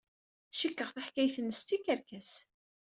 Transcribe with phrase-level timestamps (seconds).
[0.57, 2.31] Cikkeɣ taḥkayt-nnes d tikerkas.